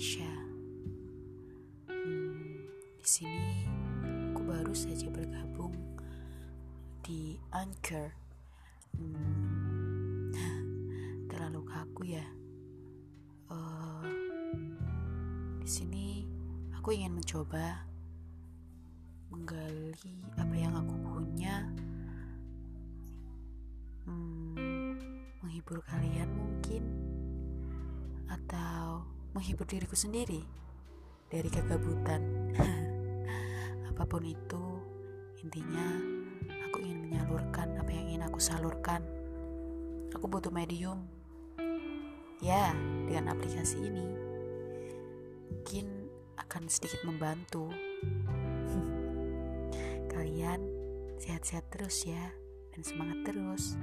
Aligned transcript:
Indonesia. 0.00 0.32
Hmm, 1.92 2.56
di 2.96 3.04
sini 3.04 3.68
aku 4.32 4.40
baru 4.48 4.72
saja 4.72 5.12
bergabung 5.12 5.76
di 7.04 7.36
Anchor. 7.52 8.08
Hmm, 8.96 10.32
terlalu 11.28 11.60
kaku 11.68 12.16
ya. 12.16 12.24
Uh, 13.52 14.08
di 15.60 15.68
sini 15.68 16.24
aku 16.72 16.96
ingin 16.96 17.20
mencoba 17.20 17.84
menggali 19.28 20.16
apa 20.40 20.54
yang 20.56 20.80
aku 20.80 20.96
punya. 20.96 21.68
Hmm, 24.08 24.96
menghibur 25.44 25.84
kalian 25.84 26.32
mungkin 26.32 27.19
menghibur 29.34 29.66
diriku 29.66 29.94
sendiri 29.94 30.42
dari 31.30 31.48
kegabutan. 31.50 32.22
Apa 33.90 34.02
pun 34.08 34.24
itu, 34.24 34.64
intinya 35.44 35.86
aku 36.66 36.80
ingin 36.80 37.04
menyalurkan 37.04 37.76
apa 37.76 37.90
yang 37.92 38.06
ingin 38.08 38.24
aku 38.24 38.40
salurkan. 38.40 39.04
Aku 40.16 40.24
butuh 40.24 40.48
medium. 40.48 41.04
Ya, 42.40 42.72
dengan 43.04 43.36
aplikasi 43.36 43.76
ini 43.76 44.30
mungkin 45.70 46.08
akan 46.40 46.66
sedikit 46.72 47.04
membantu. 47.04 47.68
Kalian 50.14 50.64
sehat-sehat 51.20 51.68
terus 51.68 52.08
ya 52.08 52.32
dan 52.72 52.80
semangat 52.80 53.22
terus. 53.28 53.76